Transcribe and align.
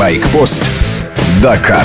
Байкпост. 0.00 0.64
Дакар. 1.42 1.84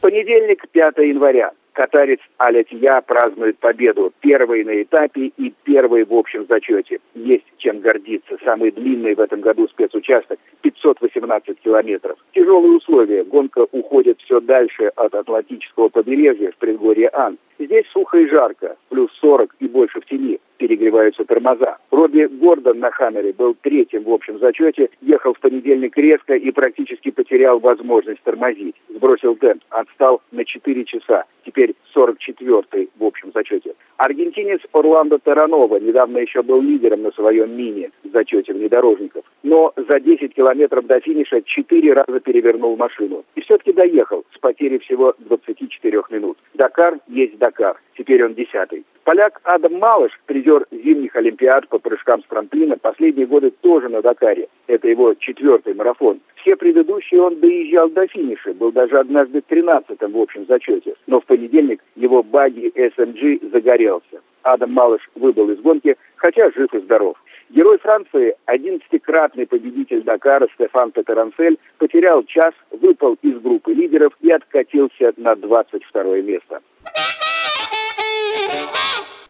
Понедельник, 0.00 0.62
5 0.70 0.98
января. 0.98 1.50
Катарец 1.72 2.20
Алятья 2.38 3.00
празднует 3.00 3.58
победу. 3.58 4.12
Первый 4.20 4.62
на 4.62 4.80
этапе 4.82 5.32
и 5.36 5.52
первый 5.64 6.04
в 6.04 6.14
общем 6.14 6.46
зачете. 6.48 7.00
Есть 7.16 7.46
чем 7.58 7.80
гордиться. 7.80 8.36
Самый 8.44 8.70
длинный 8.70 9.16
в 9.16 9.20
этом 9.20 9.40
году 9.40 9.66
спецучасток– 9.66 10.38
518 11.30 11.60
километров. 11.60 12.18
Тяжелые 12.32 12.76
условия. 12.76 13.24
Гонка 13.24 13.66
уходит 13.70 14.18
все 14.20 14.40
дальше 14.40 14.90
от 14.96 15.14
Атлантического 15.14 15.88
побережья 15.88 16.50
в 16.52 16.56
предгорье 16.56 17.10
Ан. 17.12 17.38
Здесь 17.58 17.84
сухо 17.92 18.18
и 18.18 18.26
жарко, 18.26 18.76
плюс 18.88 19.10
40 19.20 19.54
и 19.60 19.68
больше 19.68 20.00
в 20.00 20.06
тени, 20.06 20.40
перегреваются 20.56 21.24
тормоза. 21.24 21.76
Робби 21.90 22.24
Гордон 22.24 22.78
на 22.78 22.90
Хаммере 22.90 23.34
был 23.34 23.54
третьим 23.60 24.04
в 24.04 24.10
общем 24.10 24.38
зачете, 24.38 24.88
ехал 25.02 25.34
в 25.34 25.40
понедельник 25.40 25.96
резко 25.96 26.34
и 26.34 26.50
практически 26.52 27.10
потерял 27.10 27.58
возможность 27.60 28.22
тормозить. 28.22 28.76
Сбросил 28.88 29.36
темп, 29.36 29.62
отстал 29.68 30.22
на 30.32 30.44
4 30.44 30.84
часа, 30.86 31.24
теперь 31.44 31.74
44-й 31.94 32.88
в 32.98 33.04
общем 33.04 33.30
зачете. 33.34 33.59
Аргентинец 34.00 34.62
Орландо 34.72 35.18
Таранова 35.18 35.76
недавно 35.76 36.18
еще 36.18 36.42
был 36.42 36.62
лидером 36.62 37.02
на 37.02 37.10
своем 37.10 37.54
мини 37.54 37.90
в 38.02 38.10
зачете 38.12 38.54
внедорожников, 38.54 39.26
но 39.42 39.74
за 39.76 40.00
10 40.00 40.34
километров 40.34 40.86
до 40.86 41.00
финиша 41.00 41.42
4 41.42 41.92
раза 41.92 42.18
перевернул 42.20 42.78
машину. 42.78 43.26
И 43.34 43.42
все-таки 43.42 43.74
доехал 43.74 44.24
с 44.34 44.38
потерей 44.38 44.78
всего 44.78 45.14
24 45.18 46.02
минут. 46.12 46.38
Дакар 46.54 46.98
есть 47.08 47.36
Дакар. 47.36 47.78
Теперь 48.00 48.24
он 48.24 48.32
десятый. 48.32 48.86
Поляк 49.04 49.42
Адам 49.44 49.74
Малыш, 49.74 50.18
призер 50.24 50.64
зимних 50.70 51.14
Олимпиад 51.16 51.68
по 51.68 51.78
прыжкам 51.78 52.22
с 52.22 52.26
трамплина, 52.28 52.78
последние 52.78 53.26
годы 53.26 53.50
тоже 53.60 53.90
на 53.90 54.00
Дакаре. 54.00 54.48
Это 54.68 54.88
его 54.88 55.12
четвертый 55.12 55.74
марафон. 55.74 56.20
Все 56.36 56.56
предыдущие 56.56 57.20
он 57.20 57.38
доезжал 57.40 57.90
до 57.90 58.06
финиша, 58.06 58.54
был 58.54 58.72
даже 58.72 58.96
однажды 58.96 59.42
тринадцатым 59.42 60.12
в 60.12 60.18
общем 60.18 60.46
зачете. 60.48 60.94
Но 61.06 61.20
в 61.20 61.26
понедельник 61.26 61.82
его 61.94 62.22
баги 62.22 62.72
SMG 62.74 63.50
загорелся. 63.52 64.22
Адам 64.44 64.72
Малыш 64.72 65.02
выбыл 65.14 65.50
из 65.50 65.60
гонки, 65.60 65.94
хотя 66.16 66.50
жив 66.52 66.72
и 66.72 66.78
здоров. 66.78 67.22
Герой 67.50 67.76
Франции, 67.80 68.34
одиннадцатикратный 68.46 69.46
победитель 69.46 70.04
Дакара 70.04 70.48
Стефан 70.54 70.92
Петерансель, 70.92 71.58
потерял 71.76 72.24
час, 72.24 72.54
выпал 72.70 73.18
из 73.20 73.38
группы 73.40 73.74
лидеров 73.74 74.14
и 74.22 74.32
откатился 74.32 75.12
на 75.18 75.34
22 75.34 76.22
место. 76.22 76.62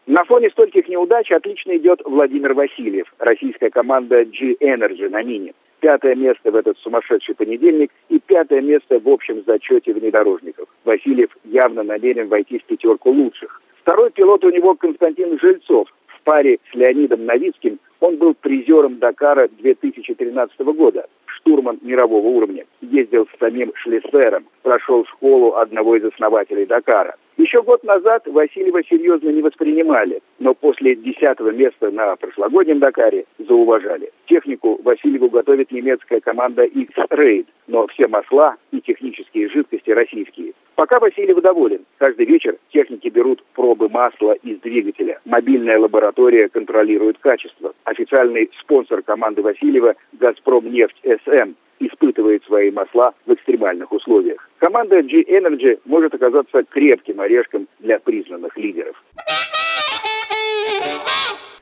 На 0.06 0.24
фоне 0.24 0.50
стольких 0.50 0.88
неудач 0.88 1.30
отлично 1.30 1.76
идет 1.76 2.00
Владимир 2.04 2.52
Васильев, 2.54 3.06
российская 3.18 3.70
команда 3.70 4.24
G-Energy 4.24 5.08
на 5.08 5.22
мини. 5.22 5.54
Пятое 5.78 6.14
место 6.14 6.50
в 6.50 6.56
этот 6.56 6.76
сумасшедший 6.78 7.34
понедельник 7.34 7.90
и 8.08 8.18
пятое 8.18 8.60
место 8.60 8.98
в 8.98 9.08
общем 9.08 9.42
зачете 9.46 9.92
внедорожников. 9.92 10.68
Васильев 10.84 11.30
явно 11.44 11.84
намерен 11.84 12.28
войти 12.28 12.58
в 12.58 12.64
пятерку 12.64 13.10
лучших. 13.10 13.62
Второй 13.82 14.10
пилот 14.10 14.44
у 14.44 14.50
него 14.50 14.74
Константин 14.74 15.38
Жильцов. 15.40 15.88
В 16.08 16.22
паре 16.22 16.58
с 16.70 16.74
Леонидом 16.74 17.24
Новицким 17.24 17.78
он 18.00 18.16
был 18.16 18.34
призером 18.34 18.98
Дакара 18.98 19.48
2013 19.48 20.58
года 20.60 21.06
штурман 21.26 21.78
мирового 21.82 22.26
уровня. 22.26 22.64
Ездил 22.80 23.26
с 23.26 23.38
самим 23.38 23.72
Шлиссером, 23.74 24.44
прошел 24.62 25.04
школу 25.06 25.54
одного 25.54 25.96
из 25.96 26.04
основателей 26.04 26.66
Дакара. 26.66 27.16
Еще 27.36 27.62
год 27.62 27.82
назад 27.84 28.26
Васильева 28.26 28.82
серьезно 28.84 29.30
не 29.30 29.42
воспринимали, 29.42 30.20
но 30.38 30.54
после 30.54 30.94
десятого 30.94 31.50
места 31.50 31.90
на 31.90 32.14
прошлогоднем 32.16 32.80
Дакаре 32.80 33.24
зауважали. 33.38 34.12
Технику 34.26 34.80
Васильеву 34.82 35.30
готовит 35.30 35.72
немецкая 35.72 36.20
команда 36.20 36.64
X-Raid, 36.64 37.46
но 37.66 37.86
все 37.88 38.08
масла 38.08 38.56
и 38.72 38.80
технические 38.80 39.48
жидкости 39.48 39.90
российские. 39.90 40.52
Пока 40.74 40.98
Васильев 40.98 41.40
доволен. 41.40 41.84
Каждый 41.98 42.26
вечер 42.26 42.56
техники 42.72 43.08
берут 43.08 43.42
пробы 43.54 43.88
масла 43.88 44.32
из 44.32 44.60
двигателя. 44.60 45.20
Мобильная 45.24 45.78
лаборатория 45.78 46.48
контролирует 46.48 47.18
качество. 47.18 47.74
Официальный 47.84 48.50
спонсор 48.60 49.02
команды 49.02 49.42
Васильева 49.42 49.94
«Газпром 50.12 50.70
нефть 50.72 51.00
СМ» 51.02 51.54
испытывает 51.80 52.44
свои 52.44 52.70
масла 52.70 53.14
в 53.26 53.32
экстремальных 53.34 53.90
условиях. 53.90 54.48
Команда 54.58 55.02
G-Energy 55.02 55.80
может 55.84 56.14
оказаться 56.14 56.62
крепким 56.62 57.20
орешком 57.20 57.66
для 57.80 57.98
признанных 57.98 58.56
лидеров. 58.56 59.02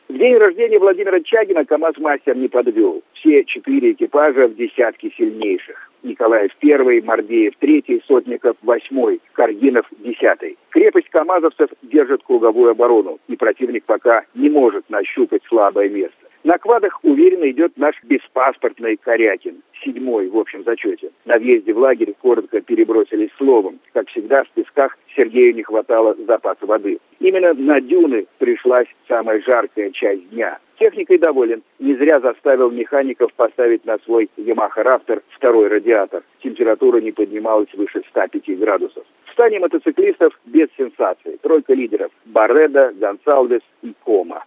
В 0.08 0.16
день 0.16 0.36
рождения 0.36 0.78
Владимира 0.78 1.20
Чагина 1.20 1.64
КАМАЗ-мастер 1.64 2.36
не 2.36 2.48
подвел. 2.48 3.02
Все 3.12 3.44
четыре 3.44 3.92
экипажа 3.92 4.48
в 4.48 4.56
десятке 4.56 5.10
сильнейших. 5.16 5.90
Николаев 6.02 6.50
первый, 6.60 7.02
Мордеев 7.02 7.54
третий, 7.58 8.02
Сотников 8.06 8.56
восьмой, 8.62 9.20
Каргинов 9.32 9.86
десятый. 9.98 10.56
Крепость 10.70 11.10
КАМАЗовцев 11.10 11.70
держит 11.82 12.22
круговую 12.22 12.70
оборону, 12.70 13.18
и 13.28 13.36
противник 13.36 13.84
пока 13.84 14.24
не 14.34 14.48
может 14.48 14.88
нащупать 14.88 15.42
слабое 15.46 15.88
место. 15.88 16.27
На 16.44 16.56
квадах 16.58 17.00
уверенно 17.02 17.50
идет 17.50 17.76
наш 17.76 17.96
беспаспортный 18.04 18.96
Корякин, 18.96 19.62
седьмой 19.84 20.28
в 20.28 20.36
общем 20.36 20.62
зачете. 20.64 21.10
На 21.24 21.36
въезде 21.38 21.72
в 21.72 21.78
лагерь 21.78 22.14
коротко 22.22 22.60
перебросились 22.60 23.30
словом. 23.36 23.80
Как 23.92 24.08
всегда, 24.08 24.44
в 24.44 24.50
песках 24.50 24.96
Сергею 25.16 25.54
не 25.54 25.62
хватало 25.64 26.16
запаса 26.26 26.64
воды. 26.64 26.98
Именно 27.18 27.54
на 27.54 27.80
дюны 27.80 28.26
пришлась 28.38 28.86
самая 29.08 29.42
жаркая 29.42 29.90
часть 29.90 30.30
дня. 30.30 30.58
Техникой 30.78 31.18
доволен. 31.18 31.62
Не 31.80 31.96
зря 31.96 32.20
заставил 32.20 32.70
механиков 32.70 33.32
поставить 33.34 33.84
на 33.84 33.98
свой 34.04 34.30
Yamaha 34.36 34.76
Raptor 34.76 35.22
второй 35.30 35.66
радиатор. 35.66 36.22
Температура 36.40 37.00
не 37.00 37.10
поднималась 37.10 37.72
выше 37.74 38.02
105 38.10 38.58
градусов. 38.60 39.04
В 39.26 39.32
стане 39.32 39.58
мотоциклистов 39.58 40.38
без 40.46 40.68
сенсаций. 40.76 41.38
Тройка 41.42 41.74
лидеров– 41.74 42.12
Барреда, 42.26 42.92
Гонсалвес 42.94 43.62
и 43.82 43.92
Кома. 44.04 44.44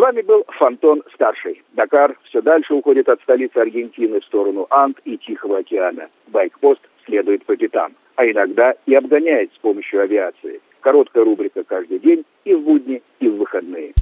Вами 0.00 0.22
был 0.22 0.46
Фонтон 0.58 1.02
Старший. 1.12 1.62
Дакар 1.74 2.16
все 2.24 2.40
дальше 2.40 2.72
уходит 2.72 3.06
от 3.10 3.20
столицы 3.20 3.58
Аргентины 3.58 4.20
в 4.20 4.24
сторону 4.24 4.66
Анд 4.70 4.98
и 5.04 5.18
Тихого 5.18 5.58
океана. 5.58 6.08
Байкпост 6.28 6.80
следует 7.04 7.44
по 7.44 7.54
пятам, 7.54 7.92
а 8.16 8.24
иногда 8.24 8.72
и 8.86 8.94
обгоняет 8.94 9.52
с 9.52 9.58
помощью 9.58 10.00
авиации. 10.00 10.62
Короткая 10.80 11.24
рубрика 11.24 11.64
каждый 11.64 11.98
день 11.98 12.24
и 12.46 12.54
в 12.54 12.62
будни, 12.62 13.02
и 13.18 13.28
в 13.28 13.36
выходные. 13.36 13.92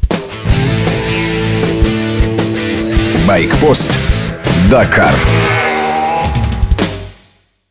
Байкпост. 3.26 3.98
Дакар. 4.70 5.57